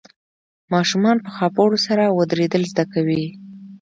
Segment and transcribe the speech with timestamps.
[0.73, 3.23] ماشومان په خاپوړو سره ودرېدل زده کوي.